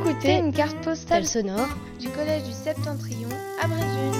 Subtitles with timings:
[0.00, 3.28] écoutez une carte postale sonore du collège du Septentrion
[3.62, 4.12] à Brésil.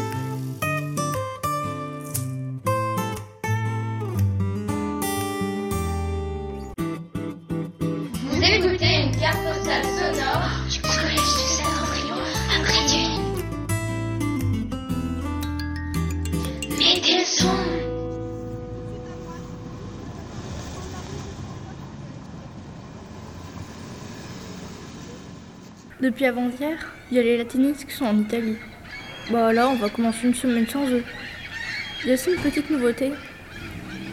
[8.24, 12.16] Vous écoutez une carte postale sonore du collège du Septentrion
[12.54, 13.10] à Brésil.
[16.78, 17.78] Mettez le son.
[26.00, 28.56] Depuis avant-hier, il y a les latinistes qui sont en Italie.
[29.32, 31.02] Bah là, on va commencer une semaine sans eux.
[32.02, 33.10] Il y a aussi une petite nouveauté.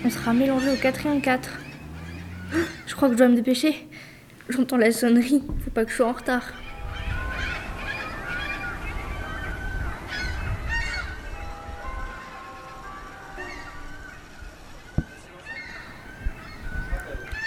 [0.03, 1.47] On sera mélangé au quatrième 4.
[2.87, 3.87] Je crois que je dois me dépêcher.
[4.49, 5.43] J'entends la sonnerie.
[5.63, 6.53] Faut pas que je sois en retard.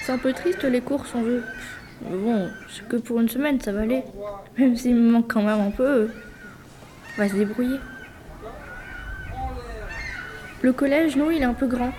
[0.07, 1.43] C'est un peu triste les courses en jeu.
[2.03, 4.03] Mais bon, c'est que pour une semaine, ça va aller.
[4.57, 6.11] Même s'il me manque quand même un peu,
[7.17, 7.79] on va se débrouiller.
[10.63, 11.93] Le collège, nous, il est un peu grand.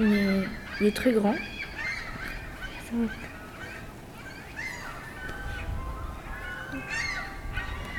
[0.00, 0.44] Est,
[0.80, 1.34] il est très grand.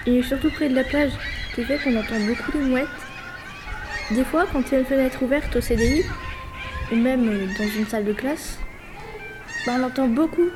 [0.06, 1.12] Il est surtout près de la plage,
[1.50, 2.88] ce qui fait qu'on entend beaucoup les mouettes.
[4.12, 6.06] Des fois, quand il y a une fenêtre ouverte au CDI,
[6.92, 7.26] ou même
[7.58, 8.58] dans une salle de classe,
[9.66, 10.50] bah, on entend beaucoup.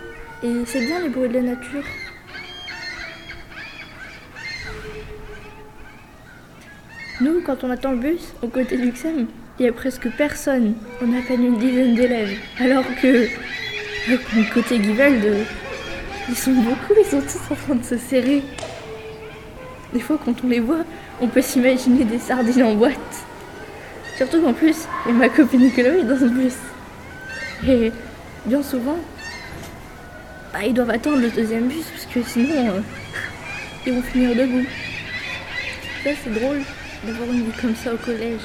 [0.44, 1.84] Et c'est bien les bruits de la nature.
[7.20, 9.28] Nous, quand on attend le bus, au côté du XM,
[9.60, 10.74] il y a presque personne.
[11.00, 12.36] On a à peine une dizaine d'élèves.
[12.60, 15.44] Alors que, au côté Giveld, euh,
[16.28, 18.42] ils sont beaucoup, ils sont tous en train de se serrer.
[19.94, 20.84] Des fois, quand on les voit,
[21.22, 23.26] on peut s'imaginer des sardines en boîte.
[24.18, 26.56] Surtout qu'en plus, a ma copine Chloé dans ce bus.
[27.68, 27.92] Et
[28.48, 28.98] bien souvent,
[30.54, 32.82] bah, ils doivent attendre le deuxième bus parce que sinon, euh,
[33.86, 34.66] ils vont finir debout.
[36.04, 36.62] Ça, c'est drôle
[37.06, 38.42] d'avoir une vie comme ça au collège.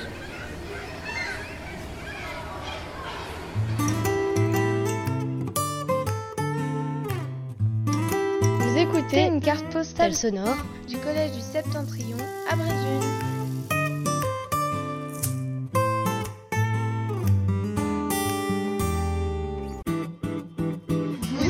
[8.61, 12.19] Vous écoutez une carte postale sonore du collège du Septentrion
[12.51, 13.36] à Brésil.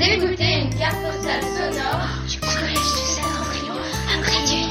[0.09, 3.75] d'écouter une carte postale sonore du collège de Saint-Embryon
[4.09, 4.67] à Bréduy.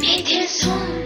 [0.00, 0.99] Mais des ondes.